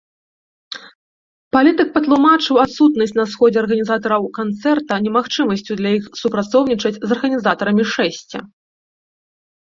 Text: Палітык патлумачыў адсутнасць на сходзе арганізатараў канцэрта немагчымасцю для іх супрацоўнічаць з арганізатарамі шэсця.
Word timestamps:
Палітык 1.55 1.89
патлумачыў 1.97 2.55
адсутнасць 2.63 3.13
на 3.19 3.25
сходзе 3.33 3.57
арганізатараў 3.63 4.25
канцэрта 4.37 4.93
немагчымасцю 5.07 5.77
для 5.81 5.91
іх 5.97 6.03
супрацоўнічаць 6.21 6.93
з 7.05 7.09
арганізатарамі 7.17 7.83
шэсця. 7.93 8.39